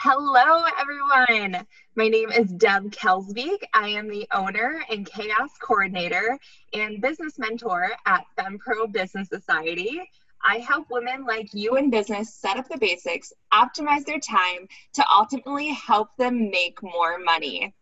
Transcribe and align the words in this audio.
Hello, 0.00 0.62
everyone. 0.78 1.66
My 1.96 2.06
name 2.06 2.30
is 2.30 2.52
Deb 2.52 2.92
Kelsbeek. 2.92 3.64
I 3.74 3.88
am 3.88 4.08
the 4.08 4.28
owner 4.32 4.80
and 4.88 5.04
chaos 5.04 5.50
coordinator 5.60 6.38
and 6.72 7.02
business 7.02 7.36
mentor 7.36 7.90
at 8.06 8.24
FemPro 8.38 8.92
Business 8.92 9.28
Society. 9.28 10.00
I 10.46 10.58
help 10.58 10.86
women 10.88 11.24
like 11.26 11.52
you 11.52 11.74
in 11.74 11.90
business 11.90 12.32
set 12.32 12.58
up 12.58 12.68
the 12.68 12.78
basics, 12.78 13.32
optimize 13.52 14.04
their 14.04 14.20
time 14.20 14.68
to 14.92 15.04
ultimately 15.12 15.70
help 15.70 16.10
them 16.16 16.48
make 16.48 16.80
more 16.80 17.18
money. 17.18 17.74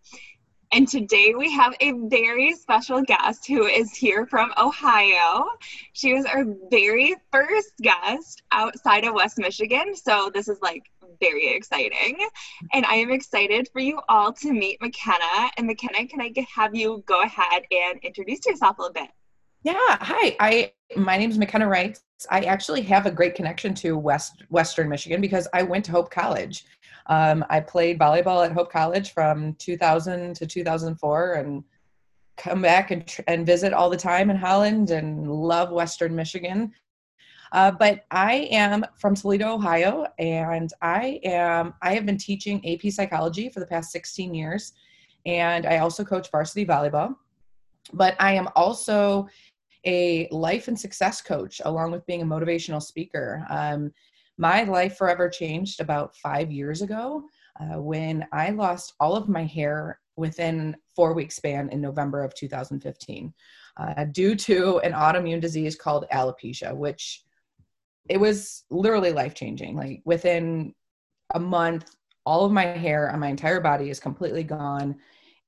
And 0.73 0.89
today 0.89 1.35
we 1.37 1.53
have 1.53 1.75
a 1.81 1.93
very 2.09 2.53
special 2.55 3.03
guest 3.03 3.47
who 3.47 3.67
is 3.67 3.95
here 3.95 4.27
from 4.27 4.53
Ohio. 4.59 5.47
She 5.93 6.13
was 6.13 6.25
our 6.25 6.45
very 6.71 7.15
first 7.31 7.73
guest 7.81 8.43
outside 8.51 9.05
of 9.05 9.15
West 9.15 9.39
Michigan. 9.39 9.95
So 9.95 10.31
this 10.35 10.49
is 10.49 10.61
like 10.61 10.83
very 11.21 11.55
exciting. 11.55 12.19
And 12.73 12.85
I 12.87 12.97
am 12.97 13.11
excited 13.11 13.69
for 13.73 13.81
you 13.81 14.01
all 14.09 14.33
to 14.35 14.53
meet 14.53 14.81
McKenna. 14.81 15.51
And 15.57 15.67
McKenna, 15.67 16.07
can 16.07 16.21
I 16.21 16.33
have 16.55 16.75
you 16.75 17.03
go 17.07 17.23
ahead 17.23 17.63
and 17.71 17.99
introduce 18.03 18.45
yourself 18.45 18.79
a 18.79 18.83
little 18.83 18.95
bit? 18.95 19.11
Yeah, 19.63 19.75
hi. 20.01 20.37
I 20.39 20.73
my 20.97 21.17
name 21.17 21.31
is 21.31 21.39
McKenna 21.39 21.67
Reitz. 21.67 22.01
I 22.31 22.43
actually 22.43 22.83
have 22.83 23.07
a 23.07 23.11
great 23.11 23.35
connection 23.35 23.75
to 23.75 23.99
West 23.99 24.45
Western 24.49 24.89
Michigan 24.89 25.21
because 25.21 25.49
I 25.53 25.63
went 25.63 25.85
to 25.87 25.93
Hope 25.93 26.11
College. 26.11 26.65
Um, 27.09 27.45
I 27.49 27.61
played 27.61 27.99
volleyball 27.99 28.45
at 28.45 28.53
Hope 28.53 28.73
College 28.73 29.13
from 29.13 29.55
2000 29.55 30.35
to 30.37 30.47
2004 30.47 31.35
and 31.35 31.65
come 32.37 32.63
back 32.63 32.91
and, 32.91 33.17
and 33.27 33.47
visit 33.47 33.73
all 33.73 33.91
the 33.91 33.97
time 33.97 34.31
in 34.31 34.37
Holland 34.37 34.91
and 34.91 35.31
love 35.31 35.71
Western 35.71 36.15
Michigan. 36.15 36.73
Uh, 37.53 37.71
but 37.71 38.05
I 38.11 38.49
am 38.51 38.85
from 38.99 39.15
Toledo, 39.15 39.55
Ohio, 39.55 40.07
and 40.19 40.71
I 40.83 41.21
am 41.25 41.75
I 41.81 41.95
have 41.95 42.05
been 42.05 42.19
teaching 42.19 42.61
AP 42.69 42.93
psychology 42.93 43.49
for 43.49 43.61
the 43.61 43.67
past 43.67 43.93
16 43.93 44.35
years, 44.35 44.73
and 45.25 45.65
I 45.65 45.79
also 45.79 46.05
coach 46.05 46.31
varsity 46.31 46.67
volleyball. 46.67 47.15
But 47.93 48.17
I 48.19 48.35
am 48.35 48.49
also 48.57 49.29
a 49.85 50.29
life 50.33 50.67
and 50.67 50.79
success 50.79 51.23
coach, 51.23 51.61
along 51.65 51.93
with 51.93 52.05
being 52.07 52.23
a 52.23 52.27
motivational 52.27 52.83
speaker. 52.83 53.47
Um, 53.49 53.93
my 54.39 54.65
life 54.65 54.97
forever 54.97 55.29
changed 55.29 55.81
about 55.81 56.17
five 56.17 56.51
years 56.51 56.83
ago 56.83 57.25
uh, 57.61 57.81
when 57.81 58.27
I 58.33 58.51
lost 58.51 58.95
all 59.01 59.17
of 59.17 59.29
my 59.29 59.45
hair 59.45 60.01
within 60.17 60.77
four 60.95 61.15
week 61.15 61.33
span 61.33 61.69
in 61.71 61.81
November 61.81 62.23
of 62.23 62.35
2015 62.35 63.33
uh, 63.77 64.05
due 64.05 64.35
to 64.35 64.79
an 64.79 64.93
autoimmune 64.93 65.41
disease 65.41 65.77
called 65.77 66.07
alopecia, 66.13 66.75
which 66.75 67.23
it 68.09 68.19
was 68.19 68.65
literally 68.71 69.13
life 69.13 69.35
changing. 69.35 69.77
Like 69.77 70.03
within 70.05 70.75
a 71.35 71.41
month, 71.41 71.97
all 72.25 72.45
of 72.45 72.53
my 72.53 72.65
hair 72.65 73.11
on 73.11 73.21
my 73.21 73.29
entire 73.29 73.61
body 73.61 73.91
is 73.91 74.01
completely 74.01 74.43
gone. 74.43 74.97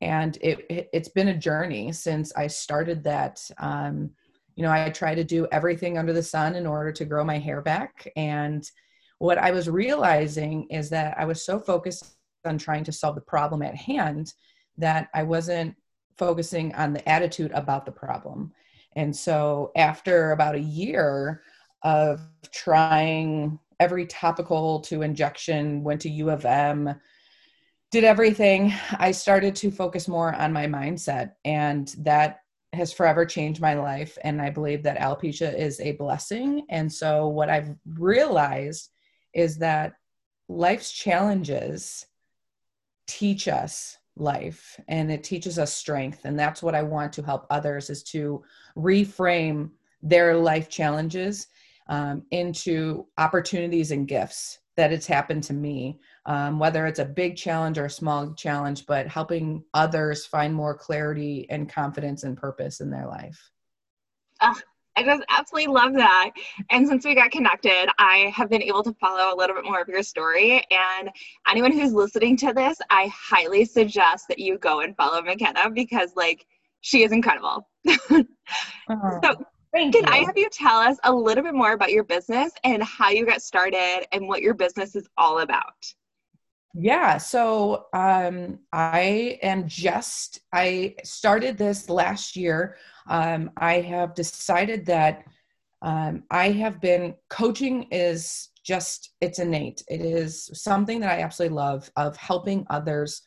And 0.00 0.36
it, 0.41 0.64
it, 0.70 0.89
has 0.92 1.09
been 1.09 1.28
a 1.28 1.36
journey 1.36 1.92
since 1.92 2.33
I 2.36 2.47
started 2.47 3.03
that. 3.05 3.41
Um, 3.59 4.11
you 4.58 4.64
know, 4.64 4.72
I 4.72 4.90
try 4.90 5.14
to 5.14 5.22
do 5.22 5.46
everything 5.52 5.98
under 5.98 6.12
the 6.12 6.20
sun 6.20 6.56
in 6.56 6.66
order 6.66 6.90
to 6.90 7.04
grow 7.04 7.22
my 7.22 7.38
hair 7.38 7.62
back. 7.62 8.10
And 8.16 8.68
what 9.18 9.38
I 9.38 9.52
was 9.52 9.70
realizing 9.70 10.66
is 10.68 10.90
that 10.90 11.14
I 11.16 11.26
was 11.26 11.44
so 11.44 11.60
focused 11.60 12.16
on 12.44 12.58
trying 12.58 12.82
to 12.82 12.90
solve 12.90 13.14
the 13.14 13.20
problem 13.20 13.62
at 13.62 13.76
hand 13.76 14.34
that 14.76 15.10
I 15.14 15.22
wasn't 15.22 15.76
focusing 16.16 16.74
on 16.74 16.92
the 16.92 17.08
attitude 17.08 17.52
about 17.52 17.86
the 17.86 17.92
problem. 17.92 18.52
And 18.96 19.14
so 19.14 19.70
after 19.76 20.32
about 20.32 20.56
a 20.56 20.60
year 20.60 21.42
of 21.84 22.20
trying 22.50 23.60
every 23.78 24.06
topical 24.06 24.80
to 24.80 25.02
injection, 25.02 25.84
went 25.84 26.00
to 26.00 26.10
U 26.10 26.30
of 26.30 26.44
M, 26.44 26.96
did 27.92 28.02
everything, 28.02 28.74
I 28.98 29.12
started 29.12 29.54
to 29.54 29.70
focus 29.70 30.08
more 30.08 30.34
on 30.34 30.52
my 30.52 30.66
mindset. 30.66 31.34
And 31.44 31.94
that 31.98 32.41
has 32.72 32.92
forever 32.92 33.24
changed 33.24 33.60
my 33.60 33.74
life. 33.74 34.18
And 34.22 34.40
I 34.40 34.50
believe 34.50 34.82
that 34.82 34.98
alopecia 34.98 35.56
is 35.56 35.80
a 35.80 35.92
blessing. 35.92 36.64
And 36.68 36.92
so, 36.92 37.28
what 37.28 37.48
I've 37.48 37.74
realized 37.86 38.90
is 39.34 39.58
that 39.58 39.94
life's 40.48 40.92
challenges 40.92 42.06
teach 43.06 43.48
us 43.48 43.96
life 44.16 44.78
and 44.88 45.10
it 45.10 45.24
teaches 45.24 45.58
us 45.58 45.72
strength. 45.72 46.24
And 46.24 46.38
that's 46.38 46.62
what 46.62 46.74
I 46.74 46.82
want 46.82 47.12
to 47.14 47.22
help 47.22 47.46
others 47.50 47.90
is 47.90 48.02
to 48.04 48.42
reframe 48.76 49.70
their 50.02 50.36
life 50.36 50.68
challenges 50.68 51.46
um, 51.88 52.22
into 52.30 53.06
opportunities 53.16 53.92
and 53.92 54.06
gifts 54.06 54.58
that 54.78 54.93
it's 54.93 55.06
happened 55.06 55.43
to 55.43 55.53
me 55.53 55.99
um, 56.28 56.59
whether 56.59 56.87
it's 56.87 56.99
a 56.99 57.05
big 57.06 57.37
challenge 57.37 57.78
or 57.78 57.87
a 57.87 57.91
small 57.91 58.34
challenge, 58.34 58.84
but 58.84 59.09
helping 59.09 59.65
others 59.72 60.27
find 60.27 60.55
more 60.55 60.77
clarity 60.77 61.47
and 61.49 61.72
confidence 61.72 62.22
and 62.22 62.37
purpose 62.37 62.81
in 62.81 62.91
their 62.91 63.06
life. 63.06 63.50
Uh, 64.41 64.55
I 64.94 65.05
just 65.05 65.22
absolutely 65.31 65.72
love 65.72 65.94
that. 65.94 66.33
And 66.71 66.87
since 66.87 67.06
we 67.06 67.15
got 67.15 67.31
connected, 67.31 67.89
I 67.99 68.31
have 68.37 68.50
been 68.50 68.62
able 68.62 68.83
to 68.83 68.93
follow 69.00 69.34
a 69.34 69.37
little 69.37 69.56
bit 69.56 69.65
more 69.65 69.81
of 69.81 69.89
your 69.89 70.03
story. 70.03 70.62
And 70.71 71.09
anyone 71.49 71.72
who's 71.72 71.95
listening 71.95 72.37
to 72.39 72.53
this, 72.53 72.77
I 72.91 73.10
highly 73.15 73.65
suggest 73.65 74.27
that 74.28 74.39
you 74.39 74.59
go 74.59 74.81
and 74.81 74.95
follow 74.97 75.22
McKenna 75.22 75.71
because, 75.71 76.12
like, 76.15 76.47
she 76.83 77.05
is 77.05 77.12
incredible. 77.12 77.66
oh, 77.89 78.25
so, 79.22 79.34
can 79.78 79.93
you. 79.93 80.03
I 80.06 80.19
have 80.19 80.37
you 80.37 80.49
tell 80.50 80.78
us 80.78 80.99
a 81.05 81.12
little 81.12 81.43
bit 81.44 81.55
more 81.55 81.72
about 81.72 81.93
your 81.93 82.05
business 82.05 82.53
and 82.65 82.83
how 82.83 83.11
you 83.11 83.25
got 83.25 83.43
started 83.43 84.06
and 84.12 84.28
what 84.28 84.43
your 84.43 84.55
business 84.55 84.94
is 84.94 85.09
all 85.16 85.41
about? 85.41 85.75
Yeah, 86.75 87.16
so 87.19 87.87
um, 87.93 88.61
I 88.72 89.39
am 89.43 89.66
just, 89.66 90.41
I 90.53 90.94
started 91.03 91.56
this 91.56 91.89
last 91.89 92.37
year. 92.37 92.77
Um, 93.09 93.50
I 93.56 93.81
have 93.81 94.15
decided 94.15 94.84
that 94.87 95.25
um, 95.81 96.25
I 96.31 96.50
have 96.50 96.81
been 96.81 97.15
coaching 97.31 97.84
is 97.91 98.50
just, 98.62 99.12
it's 99.21 99.39
innate. 99.39 99.83
It 99.89 100.03
is 100.03 100.50
something 100.53 101.00
that 101.00 101.19
I 101.19 101.22
absolutely 101.22 101.56
love 101.56 101.91
of 101.97 102.16
helping 102.16 102.66
others 102.69 103.22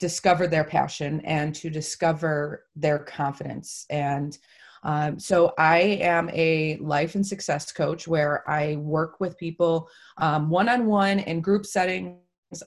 discover 0.00 0.48
their 0.48 0.64
passion 0.64 1.20
and 1.24 1.54
to 1.54 1.70
discover 1.70 2.64
their 2.74 2.98
confidence. 2.98 3.86
And 3.88 4.36
um, 4.82 5.18
so 5.18 5.54
I 5.58 5.78
am 5.78 6.28
a 6.32 6.76
life 6.78 7.14
and 7.14 7.26
success 7.26 7.70
coach 7.72 8.08
where 8.08 8.48
I 8.50 8.76
work 8.76 9.20
with 9.20 9.38
people 9.38 9.88
one 10.18 10.68
on 10.68 10.86
one 10.86 11.20
in 11.20 11.40
group 11.40 11.66
settings 11.66 12.18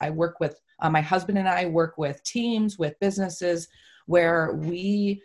I 0.02 0.10
work 0.10 0.40
with 0.40 0.60
uh, 0.80 0.90
my 0.90 1.02
husband 1.02 1.38
and 1.38 1.48
I 1.48 1.66
work 1.66 1.98
with 1.98 2.24
teams, 2.24 2.80
with 2.80 3.00
businesses 3.00 3.68
where 4.08 4.54
we 4.54 5.22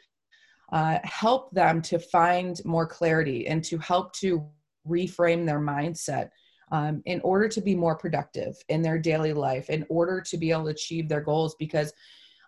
uh, 0.73 0.99
help 1.03 1.51
them 1.53 1.83
to 1.83 1.99
find 1.99 2.61
more 2.65 2.87
clarity 2.87 3.47
and 3.47 3.65
to 3.65 3.79
help 3.79 4.13
to 4.15 4.47
reframe 4.87 5.47
their 5.47 5.61
mindset 5.61 6.31
um, 6.73 7.03
in 7.07 7.21
order 7.23 7.49
to 7.49 7.61
be 7.61 7.75
more 7.75 7.97
productive 7.97 8.57
in 8.69 8.81
their 8.81 8.99
daily 8.99 9.33
life, 9.33 9.71
in 9.71 9.85
order 9.89 10.21
to 10.21 10.37
be 10.37 10.53
able 10.53 10.65
to 10.65 10.71
achieve 10.71 11.09
their 11.09 11.21
goals. 11.21 11.57
Because, 11.59 11.93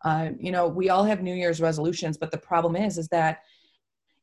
uh, 0.04 0.30
you 0.38 0.52
know, 0.52 0.68
we 0.68 0.90
all 0.90 1.04
have 1.04 1.22
New 1.22 1.34
Year's 1.34 1.60
resolutions, 1.60 2.16
but 2.16 2.30
the 2.30 2.38
problem 2.38 2.76
is, 2.76 2.98
is 2.98 3.08
that 3.08 3.40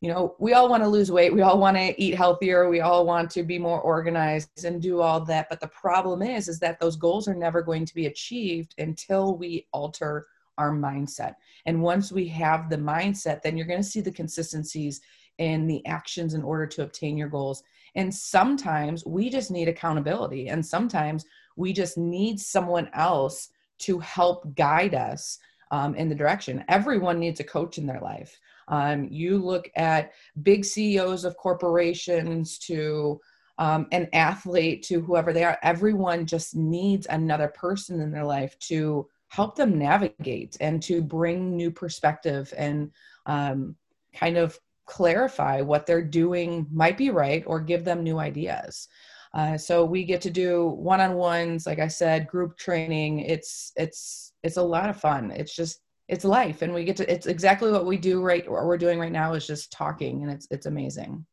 you 0.01 0.09
know 0.09 0.35
we 0.39 0.53
all 0.53 0.69
want 0.69 0.81
to 0.81 0.89
lose 0.89 1.11
weight 1.11 1.33
we 1.33 1.41
all 1.41 1.59
want 1.59 1.75
to 1.75 2.01
eat 2.01 2.15
healthier 2.15 2.69
we 2.69 2.79
all 2.79 3.05
want 3.05 3.29
to 3.29 3.43
be 3.43 3.59
more 3.59 3.81
organized 3.81 4.63
and 4.63 4.81
do 4.81 5.01
all 5.01 5.19
that 5.19 5.47
but 5.49 5.59
the 5.59 5.67
problem 5.67 6.21
is 6.21 6.47
is 6.47 6.59
that 6.59 6.79
those 6.79 6.95
goals 6.95 7.27
are 7.27 7.35
never 7.35 7.61
going 7.61 7.85
to 7.85 7.93
be 7.93 8.05
achieved 8.05 8.75
until 8.77 9.35
we 9.35 9.67
alter 9.73 10.27
our 10.59 10.71
mindset. 10.71 11.35
And 11.65 11.81
once 11.81 12.11
we 12.11 12.27
have 12.27 12.69
the 12.69 12.77
mindset 12.77 13.41
then 13.41 13.57
you're 13.57 13.65
going 13.65 13.79
to 13.79 13.83
see 13.83 14.01
the 14.01 14.11
consistencies 14.11 15.01
in 15.39 15.65
the 15.65 15.83
actions 15.85 16.33
in 16.33 16.43
order 16.43 16.67
to 16.67 16.83
obtain 16.83 17.17
your 17.17 17.29
goals. 17.29 17.63
And 17.95 18.13
sometimes 18.13 19.05
we 19.05 19.29
just 19.29 19.49
need 19.49 19.69
accountability 19.69 20.49
and 20.49 20.63
sometimes 20.63 21.25
we 21.55 21.73
just 21.73 21.97
need 21.97 22.39
someone 22.39 22.89
else 22.93 23.49
to 23.79 23.97
help 23.99 24.53
guide 24.55 24.93
us 24.93 25.39
um, 25.71 25.95
in 25.95 26.09
the 26.09 26.15
direction. 26.15 26.63
Everyone 26.67 27.19
needs 27.19 27.39
a 27.39 27.45
coach 27.45 27.77
in 27.77 27.87
their 27.87 28.01
life 28.01 28.37
um, 28.69 29.07
you 29.11 29.37
look 29.37 29.69
at 29.75 30.13
big 30.43 30.63
CEOs 30.63 31.25
of 31.25 31.35
corporations 31.37 32.57
to 32.59 33.19
um, 33.57 33.87
an 33.91 34.07
athlete 34.13 34.83
to 34.83 35.01
whoever 35.01 35.33
they 35.33 35.43
are, 35.43 35.57
everyone 35.61 36.25
just 36.25 36.55
needs 36.55 37.07
another 37.09 37.49
person 37.49 37.99
in 37.99 38.11
their 38.11 38.23
life 38.23 38.57
to 38.59 39.07
help 39.27 39.55
them 39.55 39.77
navigate 39.77 40.55
and 40.61 40.81
to 40.83 41.01
bring 41.01 41.55
new 41.55 41.69
perspective 41.69 42.53
and 42.57 42.91
um, 43.25 43.75
kind 44.13 44.37
of 44.37 44.57
clarify 44.85 45.61
what 45.61 45.85
they're 45.85 46.01
doing 46.01 46.65
might 46.71 46.97
be 46.97 47.09
right 47.09 47.43
or 47.45 47.59
give 47.59 47.83
them 47.83 48.01
new 48.01 48.17
ideas. 48.17 48.87
Uh, 49.33 49.57
so 49.57 49.85
we 49.85 50.03
get 50.03 50.21
to 50.21 50.31
do 50.31 50.69
one-on-ones, 50.69 51.67
like 51.67 51.77
I 51.79 51.87
said, 51.87 52.27
group 52.27 52.57
training. 52.57 53.19
It's 53.19 53.71
it's 53.75 54.33
it's 54.41 54.57
a 54.57 54.63
lot 54.63 54.89
of 54.89 54.99
fun. 54.99 55.29
It's 55.31 55.55
just 55.55 55.81
it's 56.09 56.25
life 56.25 56.61
and 56.61 56.73
we 56.73 56.83
get 56.83 56.97
to 56.97 57.11
it's 57.11 57.27
exactly 57.27 57.71
what 57.71 57.85
we 57.85 57.95
do 57.95 58.21
right 58.21 58.49
what 58.49 58.65
we're 58.65 58.77
doing 58.77 58.99
right 58.99 59.11
now 59.11 59.33
is 59.33 59.47
just 59.47 59.71
talking 59.71 60.23
and 60.23 60.31
it's 60.31 60.47
it's 60.51 60.65
amazing 60.65 61.25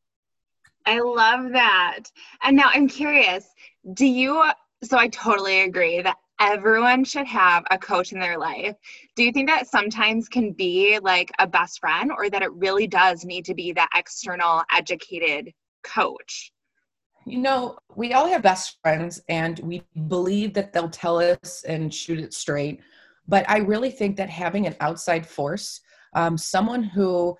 i 0.84 1.00
love 1.00 1.50
that 1.52 2.04
and 2.42 2.56
now 2.56 2.70
i'm 2.74 2.86
curious 2.86 3.46
do 3.94 4.06
you 4.06 4.44
so 4.84 4.98
i 4.98 5.08
totally 5.08 5.62
agree 5.62 6.00
that 6.02 6.16
everyone 6.38 7.04
should 7.04 7.26
have 7.26 7.64
a 7.70 7.78
coach 7.78 8.12
in 8.12 8.18
their 8.18 8.38
life. 8.38 8.76
Do 9.14 9.24
you 9.24 9.32
think 9.32 9.48
that 9.48 9.68
sometimes 9.68 10.28
can 10.28 10.52
be 10.52 10.98
like 10.98 11.32
a 11.38 11.46
best 11.46 11.80
friend 11.80 12.10
or 12.16 12.28
that 12.30 12.42
it 12.42 12.52
really 12.52 12.86
does 12.86 13.24
need 13.24 13.44
to 13.46 13.54
be 13.54 13.72
that 13.72 13.88
external 13.94 14.62
educated 14.70 15.52
coach? 15.82 16.52
You 17.24 17.38
know, 17.38 17.78
we 17.96 18.12
all 18.12 18.28
have 18.28 18.42
best 18.42 18.78
friends 18.82 19.20
and 19.28 19.58
we 19.60 19.82
believe 20.08 20.54
that 20.54 20.72
they'll 20.72 20.88
tell 20.88 21.18
us 21.18 21.64
and 21.66 21.92
shoot 21.92 22.20
it 22.20 22.34
straight. 22.34 22.80
But 23.28 23.48
I 23.48 23.58
really 23.58 23.90
think 23.90 24.16
that 24.16 24.30
having 24.30 24.66
an 24.66 24.76
outside 24.80 25.26
force, 25.26 25.80
um, 26.14 26.38
someone 26.38 26.82
who 26.82 27.36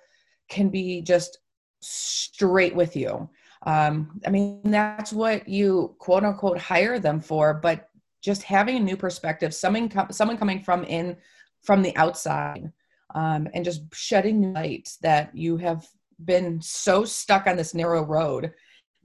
can 0.49 0.69
be 0.69 1.01
just 1.01 1.39
straight 1.81 2.75
with 2.75 2.95
you. 2.95 3.29
Um, 3.65 4.19
I 4.25 4.29
mean, 4.29 4.61
that's 4.65 5.11
what 5.11 5.47
you 5.47 5.95
quote 5.99 6.23
unquote 6.23 6.57
hire 6.57 6.99
them 6.99 7.19
for, 7.19 7.53
but 7.55 7.89
just 8.21 8.43
having 8.43 8.77
a 8.77 8.79
new 8.79 8.97
perspective, 8.97 9.53
someone, 9.53 9.91
someone 10.11 10.37
coming 10.37 10.61
from 10.61 10.83
in, 10.83 11.17
from 11.63 11.81
the 11.81 11.95
outside, 11.95 12.71
um, 13.15 13.47
and 13.53 13.65
just 13.65 13.83
shedding 13.93 14.53
light 14.53 14.89
that 15.01 15.35
you 15.35 15.57
have 15.57 15.87
been 16.25 16.61
so 16.61 17.05
stuck 17.05 17.47
on 17.47 17.55
this 17.55 17.73
narrow 17.73 18.03
road 18.03 18.51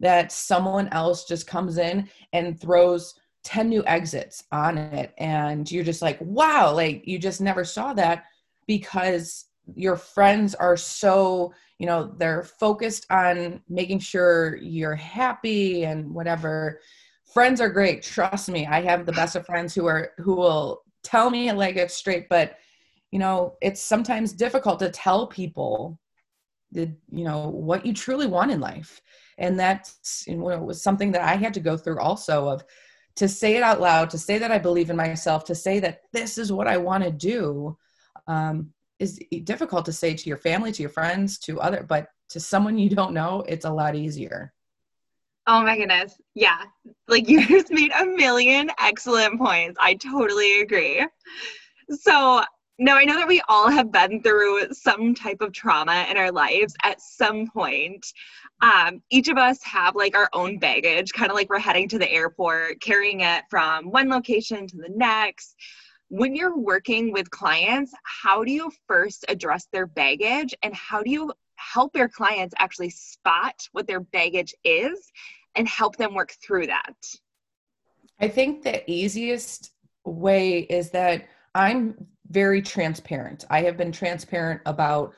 that 0.00 0.32
someone 0.32 0.88
else 0.88 1.24
just 1.24 1.46
comes 1.46 1.78
in 1.78 2.08
and 2.32 2.60
throws 2.60 3.14
10 3.44 3.68
new 3.68 3.84
exits 3.86 4.44
on 4.52 4.78
it 4.78 5.12
and 5.18 5.70
you're 5.70 5.84
just 5.84 6.02
like 6.02 6.18
wow 6.20 6.72
like 6.72 7.02
you 7.06 7.18
just 7.18 7.40
never 7.40 7.64
saw 7.64 7.92
that 7.92 8.24
because 8.66 9.46
your 9.74 9.96
friends 9.96 10.54
are 10.54 10.76
so 10.76 11.52
you 11.78 11.86
know 11.86 12.14
they're 12.18 12.42
focused 12.42 13.06
on 13.10 13.60
making 13.68 13.98
sure 13.98 14.56
you're 14.56 14.94
happy 14.94 15.84
and 15.84 16.08
whatever. 16.12 16.80
Friends 17.32 17.60
are 17.60 17.68
great 17.68 18.02
trust 18.02 18.48
me. 18.48 18.66
I 18.66 18.82
have 18.82 19.06
the 19.06 19.12
best 19.12 19.36
of 19.36 19.46
friends 19.46 19.74
who 19.74 19.86
are 19.86 20.12
who 20.18 20.34
will 20.34 20.82
tell 21.02 21.30
me 21.30 21.50
like 21.52 21.76
it's 21.76 21.94
straight 21.94 22.28
but 22.28 22.56
you 23.10 23.18
know 23.18 23.56
it's 23.60 23.82
sometimes 23.82 24.32
difficult 24.32 24.78
to 24.78 24.90
tell 24.90 25.26
people 25.26 25.98
the 26.70 26.92
you 27.10 27.24
know 27.24 27.48
what 27.48 27.84
you 27.84 27.92
truly 27.92 28.26
want 28.26 28.50
in 28.50 28.60
life. 28.60 29.00
And 29.38 29.58
that's 29.58 30.24
you 30.26 30.36
know, 30.36 30.50
it 30.50 30.60
was 30.62 30.82
something 30.82 31.12
that 31.12 31.22
i 31.22 31.34
had 31.34 31.54
to 31.54 31.60
go 31.60 31.76
through 31.76 31.98
also 32.00 32.48
of 32.48 32.64
to 33.14 33.28
say 33.28 33.56
it 33.56 33.62
out 33.62 33.80
loud 33.80 34.10
to 34.10 34.18
say 34.18 34.38
that 34.38 34.50
i 34.50 34.58
believe 34.58 34.90
in 34.90 34.96
myself 34.96 35.44
to 35.44 35.54
say 35.54 35.80
that 35.80 36.02
this 36.12 36.38
is 36.38 36.52
what 36.52 36.66
i 36.66 36.76
want 36.76 37.02
to 37.02 37.10
do 37.10 37.76
um, 38.26 38.72
is 38.98 39.18
difficult 39.44 39.84
to 39.84 39.92
say 39.92 40.14
to 40.14 40.28
your 40.28 40.38
family 40.38 40.72
to 40.72 40.82
your 40.82 40.90
friends 40.90 41.38
to 41.38 41.60
other 41.60 41.84
but 41.88 42.08
to 42.32 42.40
someone 42.40 42.78
you 42.78 42.88
don't 42.88 43.12
know 43.12 43.44
it's 43.46 43.66
a 43.66 43.70
lot 43.70 43.94
easier. 43.94 44.52
Oh 45.46 45.62
my 45.62 45.76
goodness. 45.76 46.18
Yeah. 46.34 46.62
Like 47.08 47.28
you 47.28 47.46
just 47.46 47.70
made 47.70 47.92
a 47.92 48.06
million 48.06 48.70
excellent 48.80 49.38
points. 49.38 49.78
I 49.80 49.94
totally 49.94 50.60
agree. 50.62 51.06
So 51.90 52.42
now 52.82 52.96
I 52.96 53.04
know 53.04 53.16
that 53.16 53.28
we 53.28 53.42
all 53.48 53.70
have 53.70 53.92
been 53.92 54.22
through 54.22 54.72
some 54.72 55.14
type 55.14 55.40
of 55.40 55.52
trauma 55.52 56.06
in 56.10 56.16
our 56.16 56.32
lives 56.32 56.74
at 56.82 57.00
some 57.00 57.46
point. 57.46 58.06
Um, 58.60 59.02
each 59.10 59.28
of 59.28 59.38
us 59.38 59.62
have 59.62 59.94
like 59.94 60.16
our 60.16 60.28
own 60.32 60.58
baggage, 60.58 61.12
kind 61.12 61.30
of 61.30 61.36
like 61.36 61.48
we're 61.48 61.58
heading 61.58 61.88
to 61.90 61.98
the 61.98 62.10
airport, 62.10 62.80
carrying 62.80 63.20
it 63.20 63.44
from 63.50 63.90
one 63.90 64.08
location 64.08 64.66
to 64.66 64.76
the 64.76 64.92
next 64.94 65.56
when 66.12 66.36
you're 66.36 66.58
working 66.58 67.10
with 67.10 67.30
clients, 67.30 67.94
how 68.04 68.44
do 68.44 68.52
you 68.52 68.70
first 68.86 69.24
address 69.28 69.66
their 69.72 69.86
baggage 69.86 70.54
and 70.62 70.74
how 70.74 71.02
do 71.02 71.10
you 71.10 71.32
help 71.54 71.96
your 71.96 72.08
clients 72.08 72.54
actually 72.58 72.90
spot 72.90 73.54
what 73.72 73.86
their 73.86 74.00
baggage 74.00 74.54
is 74.62 75.10
and 75.54 75.66
help 75.66 75.96
them 75.96 76.12
work 76.12 76.34
through 76.44 76.66
that? 76.66 76.94
I 78.20 78.28
think 78.28 78.62
the 78.62 78.88
easiest 78.90 79.70
way 80.04 80.58
is 80.58 80.90
that 80.90 81.24
I'm 81.54 81.94
very 82.32 82.62
transparent. 82.62 83.44
I 83.50 83.62
have 83.62 83.76
been 83.76 83.92
transparent 83.92 84.60
about 84.66 85.14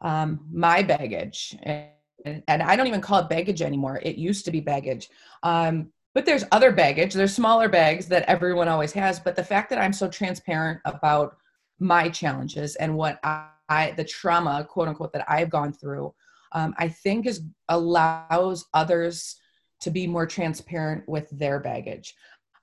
um, 0.00 0.40
my 0.52 0.82
baggage. 0.82 1.56
And, 1.62 2.42
and, 2.46 2.62
I 2.62 2.76
don't 2.76 2.86
even 2.86 3.00
call 3.00 3.18
it 3.18 3.28
baggage 3.28 3.62
anymore. 3.62 4.00
It 4.02 4.16
used 4.16 4.44
to 4.44 4.50
be 4.50 4.60
baggage. 4.60 5.08
Um, 5.42 5.90
but 6.14 6.26
there's 6.26 6.44
other 6.52 6.72
baggage 6.72 7.14
there's 7.14 7.34
smaller 7.34 7.68
bags 7.68 8.06
that 8.08 8.24
everyone 8.24 8.68
always 8.68 8.92
has 8.92 9.20
but 9.20 9.36
the 9.36 9.44
fact 9.44 9.70
that 9.70 9.78
i'm 9.78 9.92
so 9.92 10.08
transparent 10.08 10.80
about 10.84 11.36
my 11.78 12.08
challenges 12.08 12.76
and 12.76 12.94
what 12.94 13.18
i, 13.22 13.48
I 13.68 13.92
the 13.92 14.04
trauma 14.04 14.66
quote 14.68 14.88
unquote 14.88 15.12
that 15.12 15.24
i've 15.30 15.50
gone 15.50 15.72
through 15.72 16.12
um, 16.52 16.74
i 16.78 16.88
think 16.88 17.26
is 17.26 17.42
allows 17.68 18.66
others 18.74 19.36
to 19.80 19.90
be 19.90 20.06
more 20.06 20.26
transparent 20.26 21.08
with 21.08 21.28
their 21.30 21.60
baggage 21.60 22.14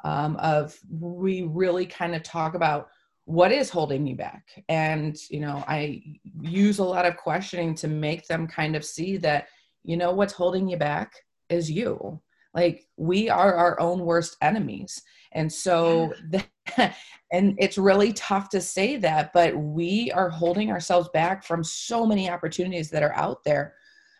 um, 0.03 0.35
of 0.37 0.77
we 0.89 1.43
really 1.43 1.85
kind 1.85 2.15
of 2.15 2.23
talk 2.23 2.53
about 2.53 2.89
what 3.27 3.51
is 3.51 3.69
holding 3.69 4.05
me 4.05 4.13
back? 4.13 4.63
And 4.69 5.17
you 5.29 5.41
know 5.41 5.61
i 5.67 6.01
use 6.39 6.79
a 6.79 6.83
lot 6.83 7.05
of 7.05 7.17
questioning 7.17 7.75
to 7.75 7.87
make 7.89 8.25
them 8.27 8.47
kind 8.47 8.73
of 8.73 8.85
see 8.85 9.17
that 9.17 9.47
you 9.83 9.97
know 9.97 10.13
what's 10.13 10.31
holding 10.31 10.69
you 10.69 10.77
back 10.77 11.11
is 11.49 11.69
you. 11.69 12.21
Like 12.53 12.87
we 12.95 13.29
are 13.29 13.53
our 13.53 13.79
own 13.81 13.99
worst 13.99 14.37
enemies. 14.41 15.01
And 15.33 15.51
so 15.51 16.13
and 17.33 17.55
it's 17.59 17.77
really 17.77 18.13
tough 18.13 18.47
to 18.49 18.61
say 18.61 18.95
that 18.95 19.33
but 19.33 19.55
we 19.57 20.09
are 20.13 20.29
holding 20.29 20.71
ourselves 20.71 21.09
back 21.13 21.43
from 21.43 21.65
so 21.65 22.05
many 22.05 22.29
opportunities 22.29 22.89
that 22.91 23.03
are 23.03 23.15
out 23.15 23.43
there 23.43 23.73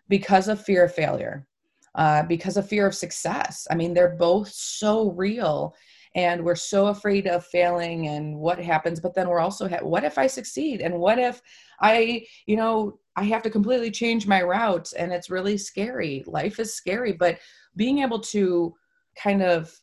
because 0.10 0.50
of 0.50 0.62
fear 0.62 0.84
of 0.84 0.94
failure 0.94 1.48
uh, 1.96 2.24
because 2.24 2.58
of 2.58 2.68
fear 2.68 2.86
of 2.86 2.94
success. 2.94 3.68
I 3.72 3.76
mean 3.76 3.94
they're 3.94 4.18
both 4.18 4.50
so 4.50 5.12
real 5.12 5.76
and 6.16 6.44
we're 6.44 6.56
so 6.56 6.88
afraid 6.88 7.28
of 7.28 7.46
failing 7.46 8.08
and 8.08 8.36
what 8.36 8.60
happens 8.60 9.00
but 9.00 9.14
then 9.14 9.28
we're 9.28 9.40
also 9.40 9.68
ha- 9.68 9.78
what 9.82 10.04
if 10.04 10.18
i 10.18 10.28
succeed? 10.28 10.82
And 10.82 11.00
what 11.00 11.20
if 11.20 11.42
i 11.82 12.26
you 12.46 12.56
know 12.56 13.00
i 13.16 13.24
have 13.24 13.44
to 13.44 13.50
completely 13.50 13.92
change 13.92 14.28
my 14.28 14.42
route 14.42 14.92
and 14.98 15.12
it's 15.12 15.30
really 15.30 15.58
scary. 15.58 16.24
Life 16.28 16.60
is 16.60 16.76
scary 16.76 17.14
but 17.14 17.40
being 17.76 18.00
able 18.00 18.20
to 18.20 18.76
kind 19.16 19.42
of 19.42 19.74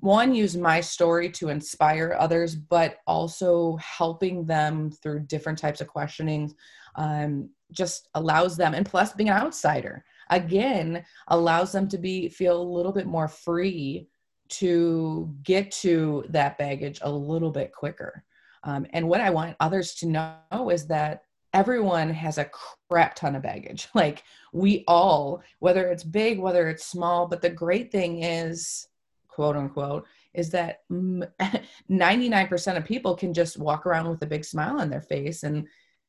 one 0.00 0.34
use 0.34 0.56
my 0.56 0.80
story 0.80 1.30
to 1.30 1.50
inspire 1.50 2.16
others 2.18 2.54
but 2.54 2.98
also 3.06 3.76
helping 3.76 4.46
them 4.46 4.90
through 4.90 5.20
different 5.20 5.58
types 5.58 5.80
of 5.80 5.86
questioning 5.86 6.54
um, 6.96 7.50
just 7.72 8.08
allows 8.14 8.56
them 8.56 8.72
and 8.74 8.86
plus 8.86 9.12
being 9.12 9.28
an 9.28 9.36
outsider 9.36 10.04
again 10.30 11.04
allows 11.28 11.72
them 11.72 11.88
to 11.88 11.98
be 11.98 12.28
feel 12.28 12.60
a 12.60 12.72
little 12.76 12.92
bit 12.92 13.06
more 13.06 13.28
free 13.28 14.08
to 14.48 15.34
get 15.42 15.70
to 15.70 16.24
that 16.28 16.58
baggage 16.58 16.98
a 17.02 17.10
little 17.10 17.50
bit 17.50 17.72
quicker 17.72 18.24
um, 18.64 18.86
and 18.90 19.08
what 19.08 19.20
i 19.20 19.30
want 19.30 19.56
others 19.60 19.94
to 19.94 20.06
know 20.06 20.70
is 20.70 20.86
that 20.86 21.22
everyone 21.56 22.10
has 22.10 22.36
a 22.36 22.50
crap 22.90 23.14
ton 23.14 23.34
of 23.34 23.42
baggage. 23.42 23.88
Like 23.94 24.24
we 24.52 24.84
all, 24.86 25.42
whether 25.58 25.88
it's 25.88 26.04
big, 26.04 26.38
whether 26.38 26.68
it's 26.68 26.84
small, 26.84 27.26
but 27.26 27.40
the 27.40 27.48
great 27.48 27.90
thing 27.90 28.22
is, 28.22 28.88
quote 29.28 29.56
unquote, 29.56 30.04
is 30.34 30.50
that 30.50 30.80
99% 30.90 32.76
of 32.76 32.84
people 32.84 33.16
can 33.16 33.32
just 33.32 33.58
walk 33.58 33.86
around 33.86 34.10
with 34.10 34.22
a 34.22 34.26
big 34.26 34.44
smile 34.44 34.78
on 34.80 34.90
their 34.90 35.00
face 35.00 35.44
and 35.44 35.66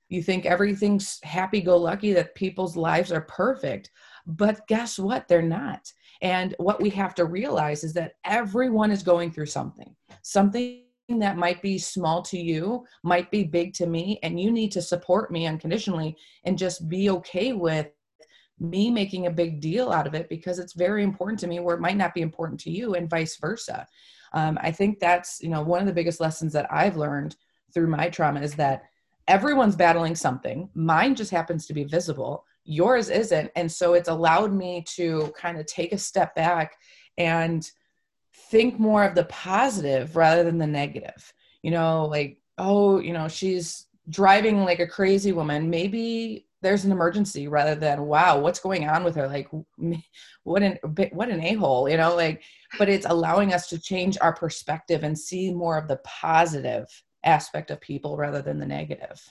you 0.10 0.22
think 0.22 0.46
everything's 0.46 1.20
happy 1.24 1.62
go 1.62 1.78
lucky 1.78 2.14
that 2.14 2.36
people's 2.36 2.76
lives 2.76 3.12
are 3.12 3.22
perfect. 3.22 3.90
But 4.28 4.68
guess 4.68 5.00
what? 5.00 5.28
They're 5.28 5.42
not. 5.42 5.92
And 6.22 6.54
what 6.60 6.82
we 6.82 6.90
have 6.92 7.16
to 7.16 7.26
realize 7.26 7.84
is 7.84 7.94
that 7.94 8.14
everyone 8.26 8.92
is 8.92 9.02
going 9.02 9.32
through 9.32 9.46
something, 9.46 9.96
something 10.22 10.84
that 11.08 11.38
might 11.38 11.62
be 11.62 11.78
small 11.78 12.22
to 12.22 12.38
you 12.38 12.86
might 13.04 13.32
be 13.32 13.46
big 13.46 13.74
to 13.74 13.88
me 13.88 14.20
and 14.24 14.40
you 14.40 14.52
need 14.52 14.72
to 14.74 14.82
support 14.82 15.32
me 15.32 15.48
unconditionally 15.48 16.18
and 16.44 16.58
just 16.58 16.90
be 16.90 17.10
okay 17.10 17.54
with 17.54 17.88
me 18.60 18.90
making 18.92 19.28
a 19.28 19.32
big 19.32 19.62
deal 19.62 19.92
out 19.92 20.08
of 20.08 20.14
it 20.14 20.28
because 20.28 20.60
it's 20.60 20.74
very 20.74 21.04
important 21.04 21.40
to 21.40 21.48
me 21.48 21.60
where 21.60 21.76
it 21.76 21.82
might 21.82 21.96
not 21.96 22.14
be 22.14 22.22
important 22.22 22.60
to 22.60 22.72
you 22.72 22.96
and 22.96 23.10
vice 23.10 23.38
versa 23.38 23.88
um, 24.34 24.58
i 24.62 24.72
think 24.72 25.00
that's 25.00 25.40
you 25.42 25.48
know 25.48 25.62
one 25.62 25.80
of 25.80 25.86
the 25.86 25.94
biggest 25.94 26.20
lessons 26.20 26.52
that 26.52 26.68
i've 26.74 26.98
learned 26.98 27.36
through 27.74 27.88
my 27.88 28.10
trauma 28.10 28.42
is 28.42 28.56
that 28.56 28.84
everyone's 29.28 29.76
battling 29.76 30.16
something 30.16 30.68
mine 30.74 31.14
just 31.14 31.32
happens 31.32 31.68
to 31.68 31.74
be 31.74 31.84
visible 31.84 32.44
yours 32.68 33.10
isn't 33.10 33.50
and 33.56 33.72
so 33.72 33.94
it's 33.94 34.10
allowed 34.10 34.54
me 34.54 34.84
to 34.86 35.34
kind 35.38 35.58
of 35.58 35.66
take 35.66 35.94
a 35.94 35.98
step 35.98 36.36
back 36.36 36.76
and 37.18 37.72
think 38.50 38.80
more 38.80 39.04
of 39.04 39.16
the 39.16 39.26
positive 39.26 40.16
rather 40.16 40.44
than 40.44 40.58
the 40.58 40.68
negative. 40.68 41.34
You 41.64 41.72
know, 41.72 42.06
like, 42.06 42.40
oh, 42.58 43.00
you 43.00 43.14
know, 43.14 43.28
she's 43.28 43.88
driving 44.10 44.64
like 44.64 44.80
a 44.80 44.88
crazy 44.88 45.32
woman. 45.32 45.70
Maybe 45.70 46.46
there's 46.62 46.86
an 46.86 46.92
emergency 46.92 47.48
rather 47.48 47.76
than 47.76 48.02
wow 48.08 48.40
what's 48.40 48.60
going 48.60 48.90
on 48.90 49.04
with 49.04 49.16
her 49.16 49.28
like 49.28 49.48
what 50.44 50.64
an 50.64 50.76
what 51.12 51.30
an 51.30 51.40
a-hole 51.40 51.88
you 51.88 51.96
know 51.96 52.16
like 52.16 52.42
but 52.80 52.90
it's 52.90 53.06
allowing 53.06 53.54
us 53.54 53.70
to 53.70 53.80
change 53.80 54.18
our 54.22 54.34
perspective 54.34 55.04
and 55.04 55.18
see 55.18 55.54
more 55.54 55.78
of 55.78 55.88
the 55.88 55.98
positive 55.98 56.88
aspect 57.24 57.70
of 57.70 57.80
people 57.80 58.18
rather 58.18 58.42
than 58.42 58.58
the 58.58 58.66
negative 58.66 59.22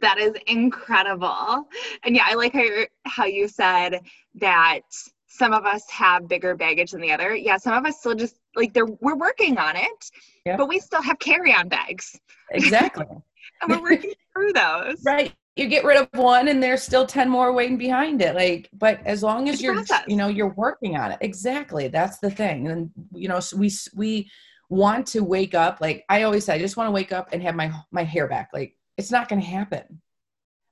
that 0.00 0.18
is 0.18 0.32
incredible 0.46 1.66
and 2.04 2.16
yeah 2.16 2.24
i 2.26 2.34
like 2.34 2.52
how, 2.52 2.66
how 3.06 3.24
you 3.24 3.48
said 3.48 4.00
that 4.34 4.82
some 5.30 5.52
of 5.52 5.64
us 5.64 5.88
have 5.90 6.28
bigger 6.28 6.54
baggage 6.54 6.90
than 6.90 7.00
the 7.00 7.12
other. 7.12 7.34
Yeah, 7.34 7.56
some 7.56 7.72
of 7.72 7.86
us 7.86 7.98
still 7.98 8.14
just 8.14 8.36
like 8.56 8.74
they're 8.74 8.86
we're 9.00 9.16
working 9.16 9.56
on 9.58 9.76
it, 9.76 10.10
but 10.44 10.68
we 10.68 10.80
still 10.80 11.00
have 11.00 11.18
carry-on 11.18 11.68
bags. 11.68 12.18
Exactly. 12.50 13.06
and 13.62 13.70
we're 13.70 13.80
working 13.80 14.12
through 14.34 14.52
those. 14.52 15.02
Right. 15.04 15.32
You 15.56 15.68
get 15.68 15.84
rid 15.84 15.98
of 15.98 16.08
one 16.14 16.48
and 16.48 16.62
there's 16.62 16.82
still 16.82 17.06
10 17.06 17.28
more 17.28 17.52
waiting 17.52 17.76
behind 17.76 18.22
it. 18.22 18.34
Like, 18.34 18.68
but 18.72 19.00
as 19.04 19.22
long 19.22 19.48
as 19.48 19.54
it's 19.54 19.62
you're 19.62 19.74
process. 19.74 20.04
you 20.08 20.16
know, 20.16 20.28
you're 20.28 20.54
working 20.54 20.96
on 20.96 21.12
it. 21.12 21.18
Exactly. 21.20 21.88
That's 21.88 22.18
the 22.18 22.30
thing. 22.30 22.68
And 22.68 22.90
you 23.12 23.28
know, 23.28 23.40
so 23.40 23.56
we 23.56 23.70
we 23.94 24.30
want 24.68 25.06
to 25.06 25.20
wake 25.20 25.54
up 25.54 25.80
like 25.80 26.04
I 26.08 26.22
always 26.22 26.44
say 26.44 26.54
I 26.54 26.58
just 26.58 26.76
want 26.76 26.86
to 26.86 26.92
wake 26.92 27.12
up 27.12 27.30
and 27.32 27.42
have 27.42 27.54
my 27.54 27.72
my 27.92 28.04
hair 28.04 28.26
back. 28.28 28.50
Like 28.52 28.76
it's 29.00 29.10
not 29.10 29.28
going 29.28 29.40
to 29.40 29.46
happen 29.46 30.00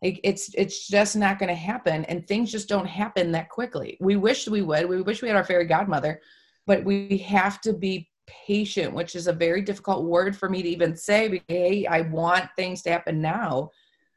it's 0.01 0.55
it's 0.55 0.87
just 0.87 1.17
not 1.17 1.41
going 1.41 1.49
to 1.49 1.57
happen 1.57 2.05
and 2.05 2.25
things 2.25 2.53
just 2.53 2.69
don't 2.69 2.87
happen 2.87 3.33
that 3.33 3.49
quickly. 3.49 3.97
We 4.01 4.15
wish 4.15 4.47
we 4.47 4.63
would 4.63 4.89
we 4.89 5.03
wish 5.03 5.23
we 5.23 5.27
had 5.27 5.37
our 5.37 5.43
fairy 5.43 5.67
godmother 5.67 6.21
but 6.69 6.85
we 6.85 7.19
have 7.27 7.61
to 7.63 7.73
be 7.73 8.09
patient 8.29 8.95
which 8.95 9.17
is 9.17 9.27
a 9.27 9.33
very 9.33 9.61
difficult 9.61 10.05
word 10.05 10.37
for 10.37 10.49
me 10.49 10.63
to 10.63 10.69
even 10.69 10.95
say 10.95 11.43
hey 11.49 11.85
i 11.87 12.03
want 12.03 12.45
things 12.55 12.83
to 12.83 12.91
happen 12.93 13.21
now 13.21 13.71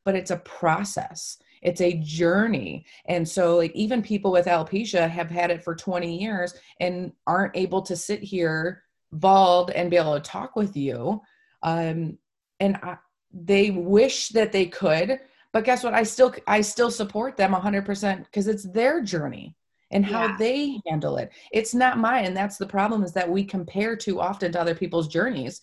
but 0.06 0.15
it's 0.15 0.32
a 0.32 0.38
process. 0.38 1.38
It's 1.62 1.82
a 1.82 1.94
journey. 2.00 2.86
And 3.06 3.27
so 3.27 3.58
like 3.58 3.72
even 3.75 4.01
people 4.01 4.32
with 4.32 4.48
alopecia 4.48 5.10
have 5.10 5.30
had 5.30 5.51
it 5.51 5.63
for 5.63 5.75
20 5.75 6.18
years 6.18 6.56
and 6.80 7.12
aren't 7.27 7.56
able 7.56 7.82
to 7.84 7.96
sit 7.96 8.22
here 8.22 8.84
bald 9.12 9.72
and 9.72 9.91
be 9.91 9.98
able 9.98 10.13
to 10.13 10.22
talk 10.22 10.56
with 10.56 10.77
you 10.77 11.22
um 11.63 12.18
and 12.62 12.77
I, 12.77 12.96
they 13.33 13.71
wish 13.71 14.29
that 14.29 14.51
they 14.51 14.65
could 14.65 15.19
but 15.53 15.65
guess 15.65 15.83
what? 15.83 15.93
I 15.93 16.03
still 16.03 16.33
i 16.47 16.61
still 16.61 16.91
support 16.91 17.38
them 17.38 17.53
100% 17.53 18.25
because 18.25 18.47
it's 18.47 18.63
their 18.63 19.01
journey 19.01 19.55
and 19.91 20.05
how 20.05 20.27
yeah. 20.27 20.38
they 20.39 20.79
handle 20.88 21.17
it. 21.17 21.31
It's 21.51 21.73
not 21.73 21.97
mine 21.97 22.25
and 22.25 22.38
that's 22.38 22.57
the 22.57 22.67
problem 22.67 23.03
is 23.03 23.11
that 23.13 23.29
we 23.29 23.43
compare 23.43 23.95
too 23.95 24.21
often 24.21 24.51
to 24.53 24.61
other 24.61 24.75
people's 24.75 25.07
journeys. 25.07 25.61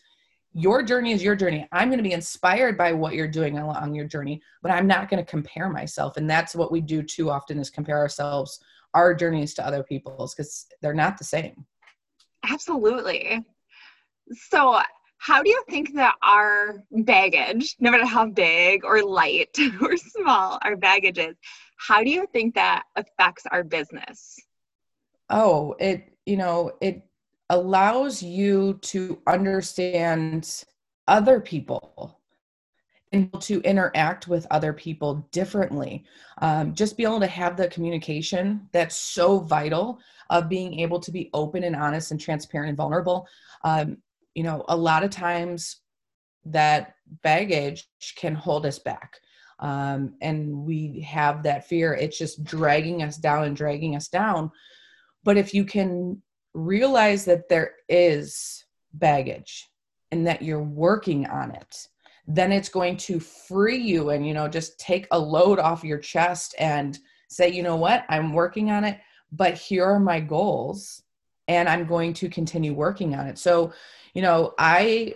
Your 0.52 0.82
journey 0.82 1.12
is 1.12 1.22
your 1.22 1.36
journey. 1.36 1.66
I'm 1.72 1.88
going 1.88 1.98
to 1.98 2.02
be 2.02 2.12
inspired 2.12 2.76
by 2.76 2.92
what 2.92 3.14
you're 3.14 3.28
doing 3.28 3.58
along 3.58 3.94
your 3.94 4.06
journey 4.06 4.42
but 4.62 4.70
i'm 4.70 4.86
not 4.86 5.08
going 5.08 5.24
to 5.24 5.30
compare 5.30 5.68
myself 5.70 6.16
and 6.16 6.28
that's 6.28 6.54
what 6.54 6.72
we 6.72 6.80
do 6.80 7.02
too 7.02 7.30
often 7.30 7.58
is 7.58 7.70
compare 7.70 7.98
ourselves 7.98 8.60
our 8.94 9.14
journeys 9.14 9.54
to 9.54 9.66
other 9.66 9.82
people's 9.82 10.34
because 10.34 10.66
they're 10.80 10.94
not 10.94 11.18
the 11.18 11.24
same. 11.24 11.64
Absolutely. 12.48 13.44
So 14.32 14.80
how 15.18 15.42
do 15.42 15.50
you 15.50 15.62
think 15.68 15.94
that 15.94 16.14
our 16.22 16.84
baggage, 16.90 17.76
no 17.80 17.90
matter 17.90 18.06
how 18.06 18.26
big 18.26 18.84
or 18.84 19.02
light 19.02 19.56
or 19.80 19.96
small 19.96 20.58
our 20.62 20.76
baggage 20.76 21.18
is, 21.18 21.36
how 21.76 22.02
do 22.02 22.10
you 22.10 22.26
think 22.32 22.54
that 22.54 22.84
affects 22.96 23.44
our 23.50 23.62
business? 23.62 24.36
Oh, 25.30 25.76
it, 25.78 26.12
you 26.24 26.36
know, 26.36 26.72
it 26.80 27.02
allows 27.50 28.22
you 28.22 28.78
to 28.82 29.20
understand 29.26 30.64
other 31.06 31.40
people 31.40 32.18
and 33.12 33.40
to 33.40 33.60
interact 33.62 34.28
with 34.28 34.46
other 34.50 34.72
people 34.72 35.26
differently. 35.32 36.04
Um, 36.42 36.74
just 36.74 36.96
be 36.96 37.04
able 37.04 37.20
to 37.20 37.26
have 37.26 37.56
the 37.56 37.68
communication 37.68 38.68
that's 38.72 38.96
so 38.96 39.38
vital 39.40 39.98
of 40.30 40.48
being 40.48 40.78
able 40.80 41.00
to 41.00 41.10
be 41.10 41.30
open 41.32 41.64
and 41.64 41.74
honest 41.74 42.10
and 42.10 42.20
transparent 42.20 42.68
and 42.68 42.76
vulnerable. 42.76 43.26
Um, 43.64 43.98
you 44.34 44.42
know 44.42 44.64
a 44.68 44.76
lot 44.76 45.04
of 45.04 45.10
times 45.10 45.80
that 46.44 46.94
baggage 47.22 47.88
can 48.16 48.34
hold 48.34 48.64
us 48.66 48.78
back. 48.78 49.18
Um, 49.60 50.14
and 50.22 50.56
we 50.64 51.00
have 51.00 51.42
that 51.42 51.66
fear. 51.66 51.92
It's 51.92 52.16
just 52.16 52.44
dragging 52.44 53.02
us 53.02 53.16
down 53.16 53.44
and 53.44 53.56
dragging 53.56 53.96
us 53.96 54.08
down. 54.08 54.52
But 55.24 55.36
if 55.36 55.52
you 55.52 55.64
can 55.64 56.22
realize 56.54 57.24
that 57.24 57.48
there 57.48 57.72
is 57.88 58.64
baggage 58.94 59.66
and 60.12 60.26
that 60.26 60.42
you're 60.42 60.62
working 60.62 61.26
on 61.26 61.50
it 61.50 61.88
then 62.28 62.52
it's 62.52 62.68
going 62.68 62.94
to 62.94 63.18
free 63.18 63.78
you 63.78 64.10
and 64.10 64.26
you 64.26 64.34
know 64.34 64.46
just 64.46 64.78
take 64.78 65.06
a 65.10 65.18
load 65.18 65.58
off 65.58 65.82
your 65.82 65.98
chest 65.98 66.54
and 66.58 66.98
say 67.28 67.48
you 67.48 67.62
know 67.62 67.76
what? 67.76 68.04
I'm 68.08 68.32
working 68.32 68.70
on 68.70 68.84
it 68.84 68.98
but 69.32 69.54
here 69.54 69.84
are 69.84 70.00
my 70.00 70.20
goals 70.20 71.02
and 71.48 71.68
i'm 71.68 71.84
going 71.86 72.14
to 72.14 72.28
continue 72.28 72.74
working 72.74 73.14
on 73.14 73.26
it. 73.26 73.38
So 73.38 73.72
you 74.14 74.22
know 74.22 74.54
i 74.58 75.14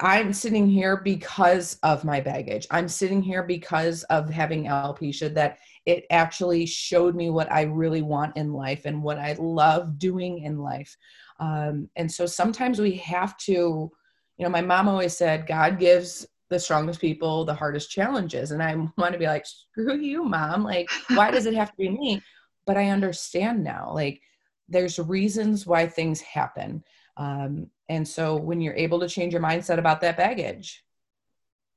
i'm 0.00 0.32
sitting 0.32 0.68
here 0.68 0.96
because 0.98 1.78
of 1.82 2.04
my 2.04 2.20
baggage. 2.20 2.66
I'm 2.70 2.88
sitting 2.88 3.22
here 3.22 3.42
because 3.42 4.02
of 4.04 4.28
having 4.28 4.64
alopecia 4.64 5.32
that 5.34 5.58
it 5.86 6.04
actually 6.10 6.66
showed 6.66 7.14
me 7.14 7.30
what 7.30 7.50
i 7.50 7.62
really 7.62 8.02
want 8.02 8.36
in 8.36 8.52
life 8.52 8.84
and 8.84 9.02
what 9.02 9.18
i 9.18 9.34
love 9.38 9.98
doing 9.98 10.42
in 10.42 10.58
life. 10.58 10.96
Um, 11.38 11.88
and 11.96 12.10
so 12.10 12.26
sometimes 12.26 12.78
we 12.78 12.92
have 12.96 13.36
to 13.38 13.90
you 14.38 14.44
know 14.44 14.48
my 14.48 14.60
mom 14.60 14.88
always 14.88 15.16
said 15.16 15.46
god 15.46 15.78
gives 15.78 16.26
the 16.48 16.60
strongest 16.60 17.00
people 17.00 17.44
the 17.44 17.54
hardest 17.54 17.90
challenges. 17.90 18.50
And 18.50 18.62
i 18.62 18.74
want 18.98 19.12
to 19.12 19.18
be 19.18 19.26
like 19.26 19.46
screw 19.46 19.96
you 19.96 20.24
mom. 20.24 20.64
Like 20.64 20.88
why 21.08 21.30
does 21.30 21.46
it 21.46 21.54
have 21.54 21.70
to 21.70 21.76
be 21.76 21.88
me? 21.88 22.22
But 22.66 22.76
i 22.76 22.90
understand 22.90 23.64
now 23.64 23.92
like 23.94 24.20
there's 24.68 24.98
reasons 24.98 25.66
why 25.66 25.86
things 25.86 26.20
happen 26.20 26.82
um, 27.16 27.70
and 27.88 28.06
so 28.06 28.36
when 28.36 28.60
you're 28.60 28.74
able 28.74 29.00
to 29.00 29.08
change 29.08 29.32
your 29.32 29.42
mindset 29.42 29.78
about 29.78 30.00
that 30.00 30.16
baggage, 30.16 30.84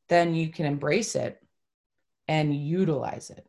then 0.07 0.33
you 0.33 0.49
can 0.49 0.65
embrace 0.65 1.15
it 1.15 1.41
and 2.27 2.55
utilize 2.55 3.29
it. 3.29 3.47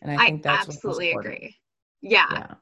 And 0.00 0.12
I 0.12 0.26
think 0.26 0.46
I 0.46 0.50
that's 0.50 0.68
absolutely 0.68 1.12
agree. 1.12 1.56
Yeah. 2.00 2.26
yeah. 2.32 2.54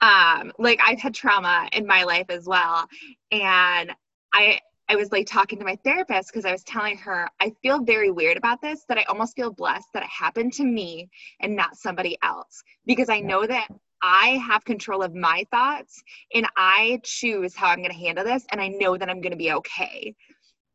Um, 0.00 0.52
like 0.58 0.80
I've 0.84 0.98
had 0.98 1.14
trauma 1.14 1.68
in 1.72 1.86
my 1.86 2.04
life 2.04 2.26
as 2.30 2.46
well. 2.46 2.88
And 3.30 3.92
I 4.32 4.60
I 4.90 4.96
was 4.96 5.12
like 5.12 5.26
talking 5.26 5.58
to 5.58 5.66
my 5.66 5.76
therapist 5.84 6.30
because 6.32 6.46
I 6.46 6.52
was 6.52 6.64
telling 6.64 6.96
her 6.98 7.28
I 7.40 7.52
feel 7.62 7.82
very 7.82 8.10
weird 8.10 8.38
about 8.38 8.62
this, 8.62 8.84
that 8.88 8.96
I 8.96 9.02
almost 9.04 9.36
feel 9.36 9.52
blessed 9.52 9.88
that 9.92 10.02
it 10.02 10.08
happened 10.08 10.54
to 10.54 10.64
me 10.64 11.10
and 11.40 11.54
not 11.54 11.76
somebody 11.76 12.16
else. 12.22 12.62
Because 12.86 13.10
I 13.10 13.20
know 13.20 13.46
that 13.46 13.68
I 14.02 14.40
have 14.46 14.64
control 14.64 15.02
of 15.02 15.14
my 15.14 15.46
thoughts 15.50 16.02
and 16.34 16.46
I 16.56 17.00
choose 17.04 17.54
how 17.54 17.68
I'm 17.68 17.78
going 17.78 17.90
to 17.90 17.98
handle 17.98 18.24
this 18.24 18.46
and 18.50 18.60
I 18.60 18.68
know 18.68 18.96
that 18.96 19.08
I'm 19.08 19.20
going 19.20 19.32
to 19.32 19.36
be 19.36 19.52
okay. 19.52 20.14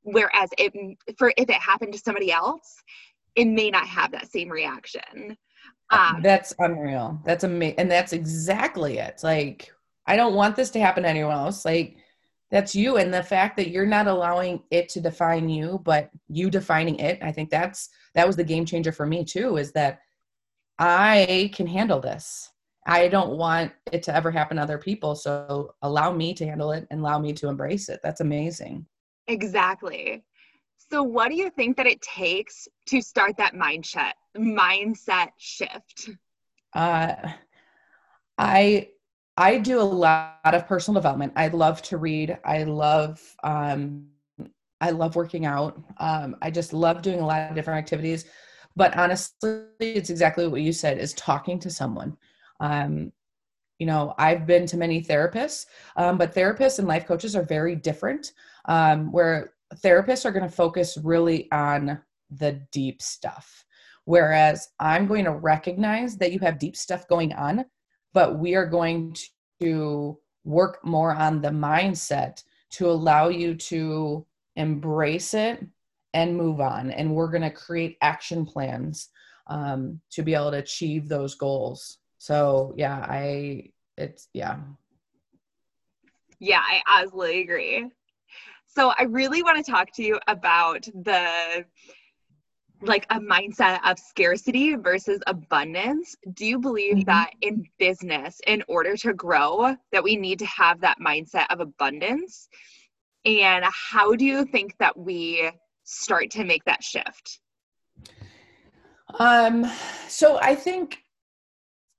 Whereas 0.03 0.49
if 0.57 0.73
for 1.17 1.33
if 1.37 1.49
it 1.49 1.55
happened 1.55 1.93
to 1.93 1.99
somebody 1.99 2.31
else, 2.31 2.75
it 3.35 3.45
may 3.45 3.69
not 3.71 3.87
have 3.87 4.11
that 4.11 4.31
same 4.31 4.49
reaction. 4.49 5.37
Um, 5.89 6.21
that's 6.21 6.53
unreal. 6.59 7.19
That's 7.25 7.43
amazing. 7.43 7.79
And 7.79 7.91
that's 7.91 8.13
exactly 8.13 8.97
it. 8.97 9.21
Like, 9.23 9.71
I 10.07 10.15
don't 10.15 10.33
want 10.33 10.55
this 10.55 10.71
to 10.71 10.79
happen 10.79 11.03
to 11.03 11.09
anyone 11.09 11.33
else. 11.33 11.65
Like, 11.65 11.97
that's 12.51 12.75
you. 12.75 12.97
And 12.97 13.13
the 13.13 13.23
fact 13.23 13.57
that 13.57 13.69
you're 13.69 13.85
not 13.85 14.07
allowing 14.07 14.63
it 14.71 14.89
to 14.89 15.01
define 15.01 15.49
you, 15.49 15.81
but 15.83 16.09
you 16.27 16.49
defining 16.49 16.99
it, 16.99 17.19
I 17.21 17.31
think 17.31 17.49
that's, 17.49 17.89
that 18.13 18.27
was 18.27 18.35
the 18.35 18.43
game 18.43 18.65
changer 18.65 18.91
for 18.91 19.05
me 19.05 19.23
too, 19.23 19.57
is 19.57 19.71
that 19.71 19.99
I 20.77 21.51
can 21.53 21.67
handle 21.67 21.99
this. 21.99 22.51
I 22.85 23.07
don't 23.07 23.37
want 23.37 23.71
it 23.91 24.03
to 24.03 24.15
ever 24.15 24.31
happen 24.31 24.57
to 24.57 24.63
other 24.63 24.77
people. 24.77 25.15
So 25.15 25.73
allow 25.81 26.11
me 26.11 26.33
to 26.33 26.45
handle 26.45 26.71
it 26.71 26.87
and 26.91 26.99
allow 26.99 27.19
me 27.19 27.33
to 27.33 27.47
embrace 27.47 27.89
it. 27.89 27.99
That's 28.03 28.21
amazing. 28.21 28.85
Exactly. 29.27 30.23
So 30.91 31.01
what 31.01 31.29
do 31.29 31.35
you 31.35 31.49
think 31.49 31.77
that 31.77 31.87
it 31.87 32.01
takes 32.01 32.67
to 32.87 33.01
start 33.01 33.37
that 33.37 33.53
mindset 33.53 34.13
mindset 34.37 35.29
shift? 35.37 36.09
Uh 36.73 37.15
I 38.37 38.89
I 39.37 39.57
do 39.57 39.79
a 39.79 39.81
lot 39.81 40.39
of 40.43 40.67
personal 40.67 40.99
development. 40.99 41.33
I 41.35 41.47
love 41.47 41.81
to 41.83 41.97
read. 41.97 42.37
I 42.43 42.63
love 42.63 43.21
um 43.43 44.09
I 44.81 44.89
love 44.89 45.15
working 45.15 45.45
out. 45.45 45.81
Um 45.97 46.35
I 46.41 46.51
just 46.51 46.73
love 46.73 47.01
doing 47.01 47.19
a 47.19 47.25
lot 47.25 47.49
of 47.49 47.55
different 47.55 47.77
activities. 47.77 48.25
But 48.75 48.97
honestly, 48.97 49.61
it's 49.79 50.09
exactly 50.09 50.47
what 50.47 50.61
you 50.61 50.73
said 50.73 50.97
is 50.97 51.13
talking 51.13 51.59
to 51.59 51.69
someone 51.69 52.17
um, 52.63 53.11
you 53.77 53.85
know, 53.85 54.13
I've 54.17 54.47
been 54.47 54.65
to 54.67 54.77
many 54.77 55.03
therapists, 55.03 55.65
um, 55.97 56.17
but 56.17 56.33
therapists 56.33 56.79
and 56.79 56.87
life 56.87 57.05
coaches 57.05 57.35
are 57.35 57.43
very 57.43 57.75
different. 57.75 58.31
Um, 58.65 59.11
where 59.11 59.53
therapists 59.83 60.23
are 60.23 60.31
going 60.31 60.49
to 60.49 60.55
focus 60.55 60.97
really 61.03 61.51
on 61.51 61.99
the 62.29 62.61
deep 62.71 63.01
stuff, 63.01 63.65
whereas 64.05 64.69
I'm 64.79 65.05
going 65.07 65.25
to 65.25 65.33
recognize 65.33 66.17
that 66.17 66.31
you 66.31 66.39
have 66.39 66.57
deep 66.57 66.77
stuff 66.77 67.07
going 67.09 67.33
on, 67.33 67.65
but 68.13 68.39
we 68.39 68.55
are 68.55 68.65
going 68.65 69.17
to 69.61 70.17
work 70.45 70.79
more 70.85 71.13
on 71.13 71.41
the 71.41 71.49
mindset 71.49 72.41
to 72.71 72.89
allow 72.89 73.27
you 73.27 73.55
to 73.55 74.25
embrace 74.55 75.33
it 75.33 75.65
and 76.13 76.37
move 76.37 76.61
on. 76.61 76.91
And 76.91 77.13
we're 77.13 77.31
going 77.31 77.41
to 77.41 77.51
create 77.51 77.97
action 78.01 78.45
plans 78.45 79.09
um, 79.47 79.99
to 80.11 80.21
be 80.21 80.33
able 80.33 80.51
to 80.51 80.57
achieve 80.57 81.09
those 81.09 81.35
goals. 81.35 81.97
So 82.23 82.73
yeah, 82.77 83.05
I 83.09 83.71
it's 83.97 84.29
yeah. 84.33 84.59
Yeah, 86.39 86.61
I 86.61 86.81
absolutely 86.87 87.41
agree. 87.41 87.89
So 88.65 88.93
I 88.97 89.03
really 89.03 89.43
want 89.43 89.57
to 89.63 89.69
talk 89.69 89.89
to 89.95 90.03
you 90.03 90.21
about 90.27 90.87
the 91.03 91.65
like 92.81 93.05
a 93.09 93.19
mindset 93.19 93.79
of 93.85 93.99
scarcity 93.99 94.75
versus 94.75 95.21
abundance 95.27 96.15
do 96.33 96.45
you 96.45 96.59
believe 96.59 96.95
mm-hmm. 96.95 97.09
that 97.09 97.31
in 97.41 97.65
business 97.79 98.41
in 98.45 98.61
order 98.67 98.97
to 98.97 99.13
grow 99.13 99.73
that 99.93 100.03
we 100.03 100.17
need 100.17 100.37
to 100.39 100.45
have 100.45 100.81
that 100.81 100.97
mindset 100.99 101.45
of 101.49 101.61
abundance 101.61 102.49
and 103.23 103.63
how 103.63 104.13
do 104.15 104.25
you 104.25 104.43
think 104.43 104.75
that 104.79 104.97
we 104.97 105.49
start 105.85 106.29
to 106.29 106.43
make 106.43 106.65
that 106.65 106.83
shift 106.83 107.39
um 109.17 109.65
so 110.09 110.37
i 110.41 110.53
think 110.53 111.02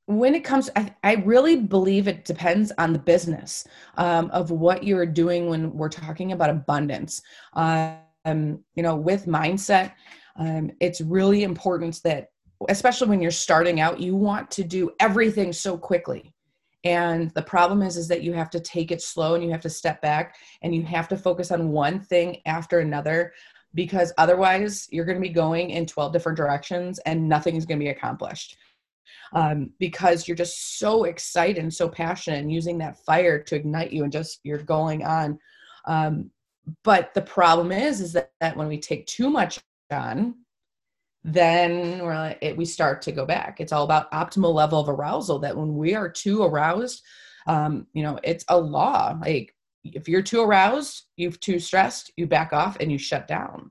when 0.07 0.35
it 0.35 0.45
comes 0.45 0.71
I, 0.77 0.95
I 1.03 1.15
really 1.15 1.57
believe 1.57 2.09
it 2.09 2.25
depends 2.25 2.73
on 2.79 2.93
the 2.93 2.99
business 2.99 3.67
um, 3.97 4.31
of 4.31 4.51
what 4.51 4.85
you're 4.85 5.07
doing 5.07 5.49
when 5.49 5.73
we're 5.73 5.89
talking 5.89 6.33
about 6.33 6.51
abundance. 6.51 7.23
Um, 7.55 7.99
you 8.27 8.83
know 8.83 8.97
with 8.97 9.27
mindset 9.27 9.93
um, 10.37 10.71
it's 10.81 11.03
really 11.03 11.43
important 11.43 12.01
that 12.05 12.31
especially 12.71 13.09
when 13.09 13.21
you're 13.21 13.31
starting 13.31 13.81
out 13.81 14.01
you 14.01 14.17
want 14.17 14.51
to 14.53 14.65
do 14.65 14.91
everything 15.01 15.53
so 15.53 15.77
quickly. 15.77 16.33
And 16.85 17.31
the 17.31 17.43
problem 17.43 17.83
is 17.83 17.97
is 17.97 18.09
that 18.09 18.23
you 18.23 18.33
have 18.33 18.51
to 18.51 18.61
take 18.61 18.91
it 18.91 19.03
slow 19.03 19.35
and 19.35 19.45
you 19.45 19.51
have 19.51 19.61
to 19.63 19.71
step 19.71 20.01
back 20.01 20.37
and 20.63 20.75
you 20.75 20.83
have 20.85 21.09
to 21.09 21.17
focus 21.17 21.51
on 21.51 21.71
one 21.71 22.01
thing 22.01 22.39
after 22.47 22.81
another 22.81 23.33
because 23.75 24.13
otherwise 24.17 24.87
you're 24.91 25.05
going 25.05 25.19
to 25.19 25.29
be 25.29 25.33
going 25.33 25.71
in 25.71 25.85
12 25.85 26.13
different 26.13 26.37
directions 26.37 26.99
and 27.01 27.29
nothing 27.29 27.57
is 27.57 27.67
going 27.67 27.79
to 27.79 27.85
be 27.85 27.91
accomplished 27.91 28.57
um, 29.33 29.71
because 29.79 30.27
you're 30.27 30.37
just 30.37 30.79
so 30.79 31.05
excited 31.05 31.63
and 31.63 31.73
so 31.73 31.89
passionate 31.89 32.41
and 32.41 32.53
using 32.53 32.79
that 32.79 32.99
fire 33.05 33.43
to 33.43 33.57
ignite 33.57 33.93
you 33.93 34.05
and 34.05 34.13
just 34.13 34.41
you're 34.45 34.59
going 34.59 35.05
on. 35.05 35.39
Um, 35.87 36.31
but 36.83 37.13
the 37.15 37.23
problem 37.23 37.73
is 37.73 38.01
is 38.01 38.13
that, 38.15 38.33
that 38.41 38.57
when 38.57 38.69
we 38.69 38.79
take 38.79 39.07
too 39.07 39.29
much 39.29 39.61
on 39.91 40.35
then 41.27 42.01
like, 42.01 42.39
it, 42.43 42.55
we 42.55 42.67
start 42.67 43.01
to 43.01 43.11
go 43.11 43.25
back. 43.25 43.59
It's 43.59 43.73
all 43.73 43.85
about 43.85 44.13
optimal 44.13 44.53
level 44.53 44.79
of 44.79 44.91
arousal 44.91 45.39
that 45.39 45.57
when 45.57 45.75
we 45.75 45.95
are 45.95 46.09
too 46.09 46.43
aroused 46.43 47.03
um, 47.47 47.87
you 47.93 48.03
know 48.03 48.19
it's 48.23 48.45
a 48.49 48.59
law. 48.59 49.19
Like 49.21 49.55
if 49.85 50.09
you're 50.09 50.23
too 50.23 50.41
aroused 50.43 51.07
you're 51.17 51.33
too 51.33 51.59
stressed 51.59 52.11
you 52.17 52.27
back 52.27 52.53
off 52.53 52.77
and 52.81 52.91
you 52.91 52.99
shut 52.99 53.29
down. 53.29 53.71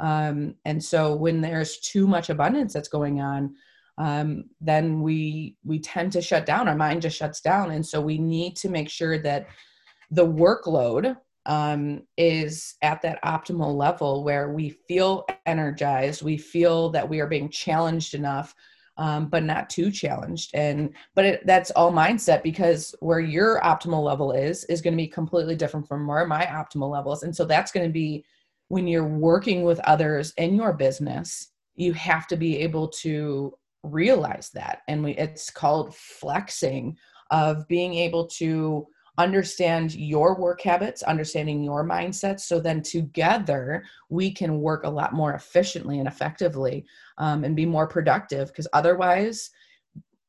Um, 0.00 0.56
and 0.64 0.82
so 0.82 1.14
when 1.14 1.40
there's 1.40 1.78
too 1.78 2.06
much 2.06 2.28
abundance 2.28 2.72
that's 2.72 2.88
going 2.88 3.20
on 3.20 3.54
um, 3.98 4.44
then 4.60 5.00
we 5.00 5.56
we 5.64 5.78
tend 5.78 6.12
to 6.12 6.22
shut 6.22 6.46
down. 6.46 6.68
Our 6.68 6.76
mind 6.76 7.02
just 7.02 7.16
shuts 7.16 7.40
down. 7.40 7.70
And 7.70 7.86
so 7.86 8.00
we 8.00 8.18
need 8.18 8.56
to 8.56 8.68
make 8.68 8.90
sure 8.90 9.18
that 9.18 9.46
the 10.10 10.26
workload 10.26 11.16
um, 11.46 12.02
is 12.16 12.74
at 12.82 13.02
that 13.02 13.22
optimal 13.22 13.76
level 13.76 14.24
where 14.24 14.52
we 14.52 14.70
feel 14.88 15.26
energized 15.44 16.22
we 16.22 16.38
feel 16.38 16.88
that 16.88 17.06
we 17.06 17.20
are 17.20 17.26
being 17.26 17.50
challenged 17.50 18.14
enough 18.14 18.54
um, 18.96 19.26
but 19.26 19.42
not 19.42 19.68
too 19.68 19.90
challenged. 19.90 20.52
And 20.54 20.94
but 21.14 21.24
it, 21.24 21.46
that's 21.46 21.72
all 21.72 21.92
mindset 21.92 22.42
because 22.42 22.94
where 23.00 23.20
your 23.20 23.60
optimal 23.60 24.04
level 24.04 24.32
is 24.32 24.64
is 24.64 24.80
going 24.80 24.94
to 24.94 25.02
be 25.02 25.08
completely 25.08 25.56
different 25.56 25.88
from 25.88 26.06
where 26.06 26.26
my 26.26 26.46
optimal 26.46 26.90
level 26.90 27.12
is. 27.12 27.24
And 27.24 27.34
so 27.34 27.44
that's 27.44 27.72
going 27.72 27.86
to 27.86 27.92
be 27.92 28.24
when 28.68 28.86
you're 28.86 29.04
working 29.04 29.64
with 29.64 29.80
others 29.80 30.32
in 30.36 30.54
your 30.54 30.72
business 30.72 31.50
you 31.76 31.92
have 31.92 32.26
to 32.28 32.36
be 32.36 32.58
able 32.58 32.88
to 32.88 33.52
realize 33.84 34.50
that 34.50 34.82
and 34.88 35.02
we 35.02 35.12
it's 35.12 35.50
called 35.50 35.94
flexing 35.94 36.96
of 37.30 37.66
being 37.68 37.94
able 37.94 38.26
to 38.26 38.86
understand 39.18 39.94
your 39.94 40.38
work 40.40 40.60
habits 40.60 41.02
understanding 41.04 41.62
your 41.62 41.84
mindsets 41.84 42.40
so 42.40 42.58
then 42.58 42.82
together 42.82 43.84
we 44.08 44.30
can 44.30 44.60
work 44.60 44.84
a 44.84 44.90
lot 44.90 45.12
more 45.12 45.34
efficiently 45.34 45.98
and 46.00 46.08
effectively 46.08 46.84
um, 47.18 47.44
and 47.44 47.54
be 47.54 47.66
more 47.66 47.86
productive 47.86 48.48
because 48.48 48.66
otherwise 48.72 49.50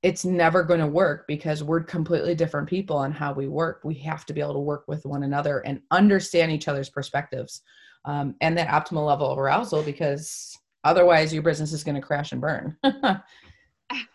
it's 0.05 0.23
never 0.23 0.61
going 0.61 0.79
to 0.79 0.85
work 0.85 1.25
because 1.27 1.63
we're 1.63 1.81
completely 1.81 2.35
different 2.35 2.69
people 2.69 2.95
on 2.95 3.11
how 3.11 3.33
we 3.33 3.47
work. 3.47 3.81
We 3.83 3.95
have 3.95 4.23
to 4.27 4.33
be 4.33 4.39
able 4.39 4.53
to 4.53 4.59
work 4.59 4.83
with 4.87 5.03
one 5.03 5.23
another 5.23 5.61
and 5.61 5.81
understand 5.89 6.51
each 6.51 6.67
other's 6.67 6.91
perspectives 6.91 7.63
um, 8.05 8.35
and 8.39 8.55
that 8.55 8.67
optimal 8.67 9.07
level 9.07 9.31
of 9.31 9.39
arousal 9.39 9.81
because 9.81 10.55
otherwise 10.85 11.33
your 11.33 11.43
business 11.43 11.73
is 11.73 11.83
going 11.83 11.95
to 11.95 12.01
crash 12.01 12.31
and 12.31 12.39
burn 12.39 12.77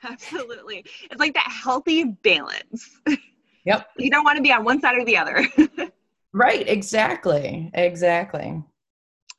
Absolutely. 0.03 0.85
It's 1.11 1.21
like 1.21 1.35
that 1.35 1.49
healthy 1.49 2.05
balance. 2.05 2.91
Yep. 3.65 3.89
you 3.99 4.11
don't 4.11 4.25
want 4.25 4.37
to 4.37 4.43
be 4.43 4.53
on 4.53 4.65
one 4.65 4.81
side 4.81 4.97
or 4.99 5.05
the 5.05 5.17
other. 5.17 5.47
right. 6.33 6.69
Exactly. 6.69 7.71
Exactly. 7.75 8.63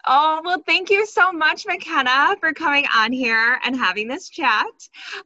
Oh, 0.06 0.42
well, 0.44 0.64
thank 0.66 0.90
you 0.90 1.06
so 1.06 1.32
much, 1.32 1.66
McKenna, 1.68 2.36
for 2.40 2.54
coming 2.54 2.86
on 2.96 3.12
here 3.12 3.60
and 3.64 3.76
having 3.76 4.08
this 4.08 4.30
chat. 4.30 4.66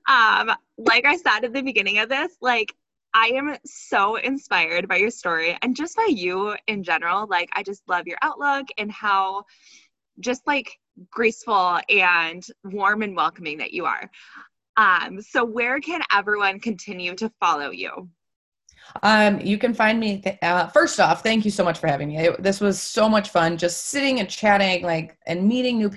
Um, 0.07 0.51
like 0.77 1.05
I 1.05 1.15
said 1.15 1.45
at 1.45 1.53
the 1.53 1.61
beginning 1.61 1.99
of 1.99 2.09
this, 2.09 2.33
like, 2.41 2.73
I 3.13 3.27
am 3.27 3.55
so 3.65 4.17
inspired 4.17 4.89
by 4.89 4.97
your 4.97 5.09
story 5.09 5.57
and 5.61 5.75
just 5.75 5.95
by 5.95 6.07
you 6.09 6.55
in 6.67 6.83
general. 6.83 7.27
Like, 7.27 7.49
I 7.53 7.63
just 7.63 7.83
love 7.87 8.07
your 8.07 8.17
outlook 8.21 8.67
and 8.77 8.91
how 8.91 9.45
just 10.19 10.45
like 10.45 10.77
graceful 11.09 11.79
and 11.89 12.45
warm 12.63 13.01
and 13.01 13.15
welcoming 13.15 13.57
that 13.57 13.71
you 13.71 13.85
are. 13.85 14.09
Um, 14.77 15.21
so 15.21 15.43
where 15.43 15.79
can 15.79 16.01
everyone 16.11 16.59
continue 16.59 17.15
to 17.15 17.31
follow 17.39 17.71
you? 17.71 18.09
Um, 19.03 19.39
you 19.39 19.57
can 19.57 19.73
find 19.73 19.99
me. 19.99 20.21
Th- 20.21 20.37
uh, 20.41 20.67
first 20.67 20.99
off, 20.99 21.23
thank 21.23 21.45
you 21.45 21.51
so 21.51 21.63
much 21.63 21.79
for 21.79 21.87
having 21.87 22.09
me. 22.09 22.17
It, 22.17 22.41
this 22.41 22.61
was 22.61 22.81
so 22.81 23.09
much 23.09 23.29
fun, 23.29 23.57
just 23.57 23.87
sitting 23.87 24.19
and 24.19 24.29
chatting, 24.29 24.83
like 24.83 25.17
and 25.25 25.47
meeting 25.47 25.77
new 25.77 25.91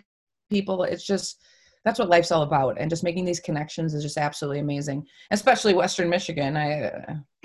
people. 0.51 0.85
It's 0.85 1.05
just 1.05 1.43
that's 1.85 1.99
what 1.99 2.09
life's 2.09 2.33
all 2.33 2.43
about, 2.43 2.77
and 2.79 2.91
just 2.91 3.05
making 3.05 3.25
these 3.25 3.41
connections 3.41 3.95
is 3.95 4.03
just 4.03 4.17
absolutely 4.17 4.61
amazing. 4.61 5.07
Especially 5.31 5.75
Western 5.75 6.09
Michigan. 6.09 6.57
I 6.57 6.93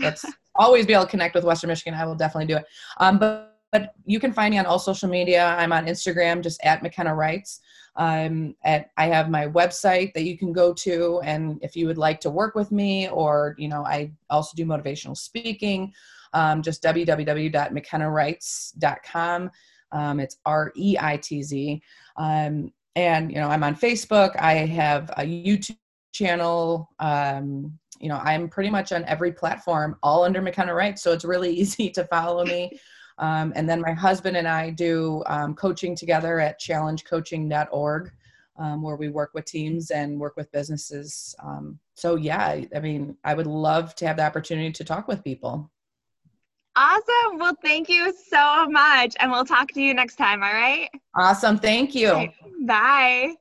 uh, 0.04 0.12
always 0.56 0.86
be 0.86 0.94
able 0.94 1.06
to 1.06 1.10
connect 1.10 1.36
with 1.36 1.44
Western 1.44 1.70
Michigan. 1.70 1.94
I 1.94 2.06
will 2.06 2.16
definitely 2.16 2.48
do 2.48 2.58
it. 2.58 2.66
Um, 2.98 3.20
but 3.20 3.53
but 3.74 3.94
you 4.06 4.20
can 4.20 4.32
find 4.32 4.54
me 4.54 4.60
on 4.60 4.68
all 4.68 4.80
social 4.80 5.10
media. 5.10 5.48
I'm 5.58 5.74
on 5.74 5.88
Instagram, 5.88 6.42
just 6.42 6.64
at 6.64 6.82
McKenna 6.84 7.10
Reitz. 7.10 7.60
Um, 7.96 8.56
at 8.64 8.92
I 8.98 9.06
have 9.08 9.30
my 9.30 9.48
website 9.48 10.14
that 10.14 10.24
you 10.24 10.38
can 10.38 10.54
go 10.54 10.74
to, 10.76 11.20
and 11.24 11.60
if 11.64 11.76
you 11.76 11.88
would 11.88 11.98
like 11.98 12.22
to 12.22 12.30
work 12.30 12.56
with 12.56 12.72
me, 12.72 13.10
or 13.10 13.56
you 13.58 13.68
know, 13.68 13.84
I 13.84 14.12
also 14.30 14.56
do 14.56 14.66
motivational 14.66 15.18
speaking. 15.18 15.92
Um, 16.34 16.62
just 16.62 16.82
www.mckennareitz.com. 16.84 19.52
Um, 19.92 20.20
it's 20.20 20.38
R 20.46 20.72
E 20.76 20.96
I 21.00 21.18
T 21.18 21.42
Z. 21.44 21.82
Um, 22.18 22.72
and 22.96 23.32
you 23.32 23.40
know, 23.40 23.48
I'm 23.48 23.64
on 23.64 23.76
Facebook. 23.76 24.40
I 24.40 24.54
have 24.54 25.10
a 25.18 25.24
YouTube 25.24 25.78
channel. 26.14 26.92
Um, 27.00 27.80
you 28.00 28.10
know, 28.10 28.20
I'm 28.24 28.50
pretty 28.50 28.70
much 28.70 28.92
on 28.92 29.04
every 29.06 29.32
platform, 29.32 29.96
all 30.04 30.26
under 30.26 30.42
McKenna 30.42 30.74
Reitz. 30.74 31.00
So 31.00 31.12
it's 31.12 31.26
really 31.26 31.52
easy 31.56 31.90
to 31.92 32.04
follow 32.06 32.46
me. 32.46 32.80
Um, 33.17 33.54
and 33.56 33.69
then 33.69 33.82
my 33.82 33.93
husband 33.93 34.38
and 34.38 34.47
I 34.47 34.69
do 34.71 35.23
um, 35.28 35.56
coaching 35.56 35.95
together 35.95 36.39
at 36.39 36.60
challengecoaching.org, 36.60 38.12
um, 38.58 38.82
where 38.82 38.95
we 38.95 39.10
work 39.10 39.32
with 39.34 39.45
teams 39.45 39.91
and 39.91 40.19
work 40.19 40.36
with 40.36 40.52
businesses. 40.52 41.36
Um, 41.43 41.80
so, 41.95 42.15
yeah, 42.15 42.62
I 42.76 42.80
mean, 42.80 43.17
I 43.23 43.34
would 43.34 43.47
love 43.47 43.95
to 43.95 44.08
have 44.08 44.17
the 44.17 44.26
opportunity 44.26 44.71
to 44.71 44.84
talk 44.84 45.08
with 45.08 45.23
people. 45.23 45.69
Awesome. 46.76 47.38
Well, 47.38 47.56
thank 47.62 47.88
you 47.88 48.13
so 48.30 48.67
much. 48.67 49.15
And 49.19 49.32
we'll 49.32 49.45
talk 49.45 49.71
to 49.73 49.82
you 49.82 49.93
next 49.93 50.15
time. 50.15 50.41
All 50.41 50.54
right. 50.54 50.89
Awesome. 51.15 51.58
Thank 51.58 51.93
you. 51.93 52.30
Bye. 52.65 53.36